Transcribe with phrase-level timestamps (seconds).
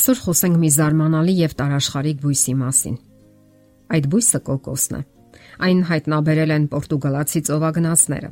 [0.00, 2.94] Այսօր խոսենք մի զարմանալի եւ տարաշխարիկ բույսի մասին։
[3.92, 5.00] Այդ բույսը կոկոսն է։
[5.66, 8.30] Այն հայտնաբերել են Պորտուգալացի ծովագնացները։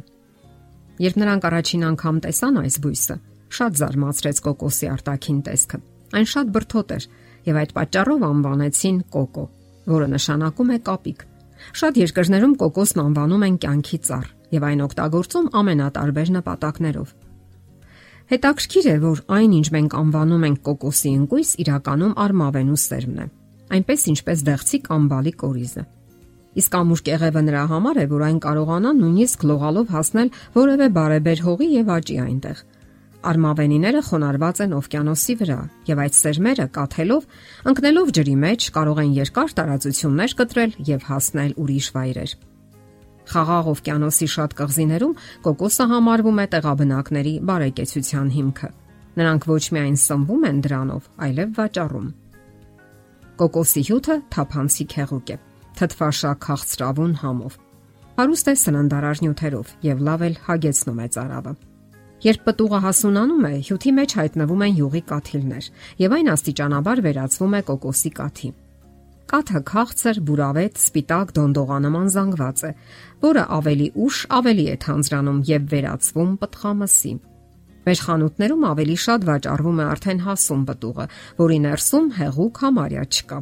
[1.05, 3.19] Երբ նրանք առաջին անգամ տեսան այս բույսը,
[3.59, 5.83] շատ զարմացրեց կոկոսի արտաքին տեսքը։
[6.17, 7.09] Այն շատ բրթոտ էր
[7.53, 9.47] եւ այդ պատճառով անվանեցին կոկո,
[9.93, 11.25] որը նշանակում է կապիկ։
[11.85, 14.27] Շատ երկրներում կոկոսն անվանում են կյանքի ծառ
[14.57, 17.17] եւ այն օգտագործում ամենատարբեր նպատակներով։
[18.29, 23.27] Հետաքրքիր է, որ այն, ինչ մենք անվանում ենք կոկոսի ընկույզ, իրականում արմավենու սերմն է։
[23.79, 25.85] Այնպես ինչպես դեղցի կամ բալի կորիզը։
[26.59, 31.69] Իսկ ամուր կեղևը նրա համար է, որ այն կարողանա նույնիսկ լողալով հասնել որևէ բարեբեր հողի
[31.79, 32.63] եւ աճի այնտեղ։
[33.29, 35.59] Արմավենիները խոնարհված են օվկիանոսի վրա
[35.89, 37.25] եւ այդ սերմերը կաթելով,
[37.73, 42.37] ընկնելով ջրի մեջ կարող են երկար տարածություններ կտրել եւ հասնել ուրիշ վայրեր։
[43.29, 45.15] Խաղաղ օվկիանոսի շատ կղզիներում
[45.45, 48.71] կոկոսը համարվում է տեղաբնակների բարեկեցության հիմքը։
[49.19, 52.09] Նրանք ոչ միայն սնվում են դրանով, այլև վաճառում։
[53.39, 55.37] Կոկոսի հյութը թափանցիկ հեղուկ է,
[55.79, 57.59] թթվաշակ քաղցրավուն համով։
[58.19, 61.53] Հարուստ է սննդարար նյութերով եւ լավ էլ հագեցնում է ծարավը։
[62.19, 65.69] Երբ պտուղը հասունանում է, հյութի մեջ հայտնվում են յուղի կաթիլներ,
[66.03, 68.51] եւ այն աստիճանաբար վերածվում է կոկոսի կաթի։
[69.29, 72.71] Կաթը քաղցր, բուրավետ, սպիտակ դոնդողանման զանգված է,
[73.25, 77.13] որը ավելի ուշ ավելի է թանձրանում եւ վերածվում պտղամսի։
[77.89, 81.07] Մեր խանութներում ավելի շատ վաճառվում է արդեն հասուն պտուղը,
[81.45, 83.39] որի ներսում հեղուկ համարյա չկա։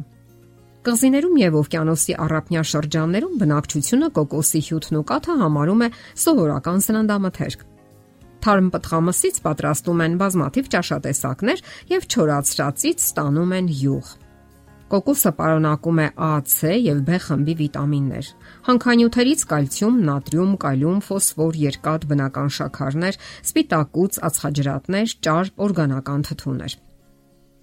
[0.87, 5.89] Կղզիներում եւ օվկիանոսի առափնյա շրջաններում բնակչությունը կոկոսի հյութն ու կաթը համարում է
[6.27, 7.65] սովորական սննդամթերք։
[8.43, 14.26] Թարմ պտղամսից պատրաստում են բազմաթիվ ճաշատեսակներ եւ չորացրածից ստանում են յուղ։
[14.87, 18.27] Կոկոսը պարունակում է A, C եւ B խմբի վիտամիններ։
[18.67, 23.17] Հանքանյութերից կալցիում, նատրիում, կալիում, ֆոսֆոր, երկաթ, բնական շաքարներ,
[23.49, 26.77] սպիտակուց, ածխաջրատներ, ճար, օրգանական թթուներ։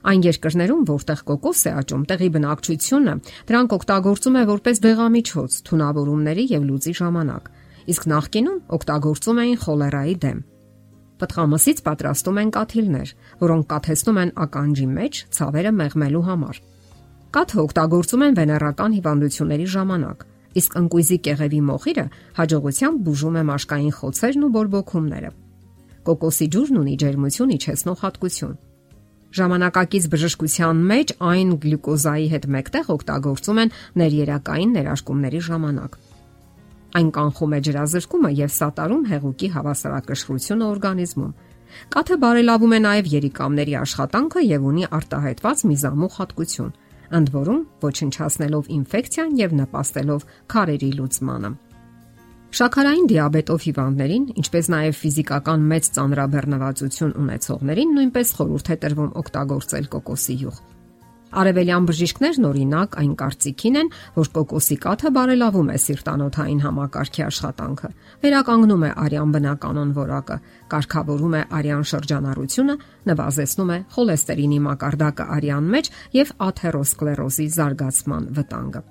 [0.05, 3.15] Այն երկրներում, որտեղ կոկոս է աճում, տեղի բնակչությունը
[3.49, 7.49] դրանք օգտագործում է որպես դեղամիջոց թունավորումների եւ լուծի ժամանակ,
[7.95, 10.45] իսկ նախկինում օգտագործում էին խոլերայի դեմ։
[11.25, 16.63] Պտղամսից պատրաստում են կաթիլներ, որոնք կաթեցնում են ականջի մեջ ցավերը մեղմելու համար։
[17.35, 20.21] Կաթը օգտագործում են վեներական հիվանդությունների ժամանակ,
[20.61, 22.05] իսկ ընկույզի կեղևի մոխիրը
[22.37, 25.31] հաջողությամբ բուժում է մաշկային խոցերն ու բորբոքումները։
[26.07, 28.53] Կոկոսի ջուրն ունի ջերմություն իջեցնող հատկություն։
[29.35, 35.99] Ժամանակակից բժշկության մեջ այն գլյուկոզայի հետ մեկտեղ օգտագործում են ներերակային ներաշկումների ժամանակ։
[36.95, 41.35] Այն կանխում է ջրազրկումը եւ սատարում հեղուկի հավասարակշռությունը օրգանիզմում։
[41.91, 46.75] Կաթը բարելավում է նաև երիկամների աշխատանքը եւ ունի արտահայտված միզամուխ հատկություն
[47.19, 51.51] ընդ որում ոչնչացնելով ինֆեկցիան եւ նպաստելով քարերի լուծմանը։
[52.55, 60.37] Շաքարային դիաբետով հիվանդներին, ինչպես նաև ֆիզիկական մեծ ծանրաբեռնվածություն ունեցողներին նույնպես խորհուրդ է տրվում օգտագործել կոկոսի
[60.45, 60.61] յուղ։
[61.35, 67.91] Արևելյան բժիշկներն օրինակ այն կարծիքին են, որ կոկոսի կաթը բարելավում է սիրտանոթային համակարգի աշխատանքը,
[68.25, 70.37] վերականգնում է արյան բնականon որակը,
[70.75, 72.77] կարգավորում է արյան շրջանառությունը,
[73.11, 75.91] նվազեցնում է խոլեստերինի մակարդակը արյան մեջ
[76.21, 78.85] եւ աթերոսկլերոզի զարգացման վտանգը։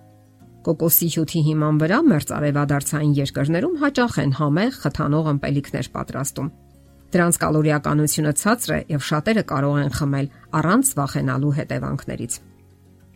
[0.64, 6.54] Կոկոսի հյութի հիման վրա մերձարևադարձային երկրներում հաճախ են համեղ խթանող ըմպելիքներ պատրաստում
[7.14, 10.28] Դրանց կալորիականությունը ցածր է եւ շատերը կարող են խմել
[10.60, 12.38] առանց վախենալու հետևանքներից։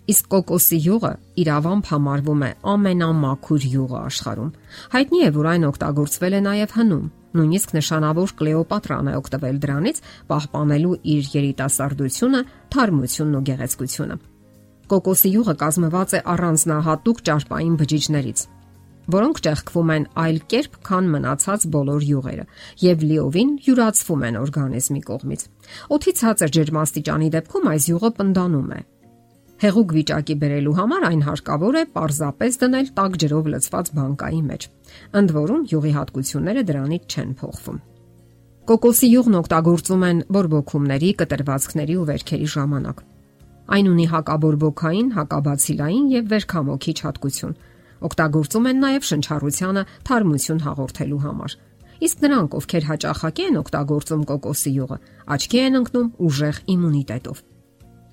[0.07, 1.09] Իսկ կոկոսի յուղը
[1.41, 4.51] իրավամբ համարվում է ամենամաքուր յուղը աշխարհում։
[4.93, 9.99] Հայտնի է, որ այն օգտագործվել է նաև հնում։ Նույնիսկ նշանավոր Կլեոպատրան է օգտվել դրանից
[10.31, 12.41] պահպանելու իր երիտասարդությունը,
[12.77, 14.17] թարմությունն ու գեղեցկությունը։
[14.87, 18.39] Կոկոսի յուղը կազմված է առանձնահատուկ ճարպային բջիջներից,
[19.13, 22.45] որոնք ճեղքվում են այլ կերպ, քան մնացած բոլոր յուղերը
[22.84, 25.47] եւ լիովին յուրացվում են օրգանիզմի կողմից։
[25.97, 28.81] Օդի ցածր ջերմաստիճանի դեպքում այս յուղը պնդանում է։
[29.57, 34.68] Հեղուկ վիճակի բերելու համար այն հարկավոր է պարզապես դնել տաք ջրով լցված բանկայի մեջ։
[35.18, 37.80] Ընդ որում յուղի հատկությունները դրանից չեն փոխվում։
[38.68, 42.98] Կոկոսի յուղն օգտագործում են բորբոքումների, կտրվածքների ու վերքերի ժամանակ։
[43.77, 47.57] Այն ունի հակաբորբոքային, հակաբացիլային եւ վերքամոքիչ հատկություն,
[48.07, 51.57] Օգտագործում են նաև շնչառությանը թարմություն հաղորդելու համար։
[51.97, 54.97] Իսկ նրանք, ովքեր հաճախակի են օգտագործում կոկոսի յուղը,
[55.33, 57.41] աչքի են ընկնում ուժեղ իմունիտետով։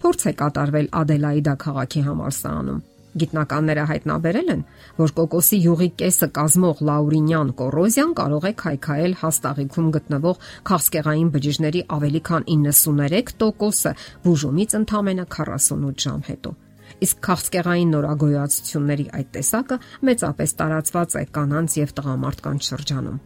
[0.04, 2.82] Փորձ է կատարվել Ադելայիդա քաղաքի համալսարանում։
[3.14, 4.62] Գիտնականները հայտնաբերել են,
[4.98, 10.42] որ կոկոսի յուղի կեսը կազմող լաուրինյան կոռոզիան կարող է քայքայել հաստաղիքում գտնվող
[10.72, 13.94] քաղցկեղային բջիջների ավելի քան 93%-ը
[14.26, 16.56] բուժումից ընդամենը 48 ժամ հետո
[17.04, 23.18] իսկ քաղցկեղային նորագոյացությունների այդ տեսակը մեծապես տարածված է կանանց եւ տղամարդկանց շրջանում։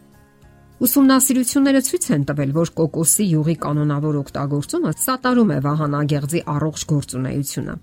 [0.79, 7.75] Ուսումնասիրությունները ցույց են տվել, որ կոկոսի յուղի կանոնավոր օգտագործումը սատարում է վահանագեղձի առողջ գործունեությունը։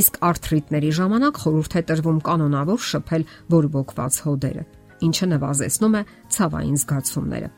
[0.00, 4.64] Իսկ արթրիտների ժամանակ խորհուրդ է տրվում կանոնավոր շփել բորբոքված հոդերը,
[5.06, 6.02] ինչը նվազեցնում է
[6.36, 7.48] ցավային զգացումները։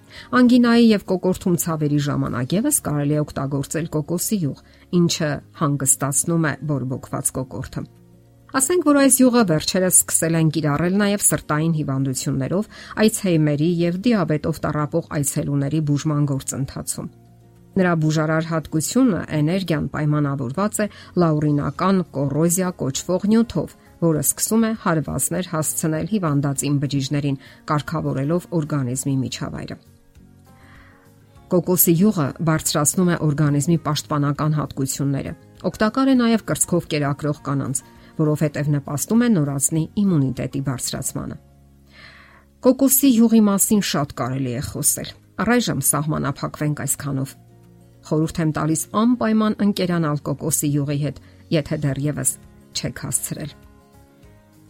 [0.43, 4.63] Անգինայի եւ կոկորթում ցավերի ժամանակ եւս կարելի է օգտագործել կոկոսի յուղ,
[5.03, 5.31] ինչը
[5.63, 7.85] հանգստացնում է բորբոքված կոկորթը։
[8.53, 12.67] Ասենք որ այս յուղը վերջերս սկսել են կիրառել նաև սրտային հիվանդություններով,
[13.01, 17.09] այցհեյմերի եւ դիաբետով տառապող այցելուների բուժման գործընթացում։
[17.73, 20.87] Նրա բուժարար հատկությունը էներգիան պայմանավորված է
[21.23, 23.73] լաուրինական կոռոզիա կոչվող նյութով,
[24.03, 27.41] որը սկսում է հարվածներ հասցնել հիվանդացին բջիջներին,
[27.71, 29.77] կարգավորելով օրգանիզմի միջավայրը։
[31.53, 35.33] Կոկոսի յուղը բարձրացնում է օրգանիզմի պաշտպանական հատկությունները։
[35.69, 37.83] Օգտակար է նաև կրծքով կերակրող կանանց,
[38.19, 41.37] որովհետև նպաստում է նորածնի իմունիտետի բարձրացմանը։
[42.63, 45.11] Կոկոսի յուղի մասին շատ կարելի է խոսել։
[45.43, 47.35] Առայժմ սահմանափակվենք այսքանով։
[48.07, 51.21] Խորհուրդ եմ տալիս անպայման ընկերանալ կոկոսի յուղի հետ,
[51.59, 52.33] եթե դեռևս
[52.73, 53.53] չեք հասցրել։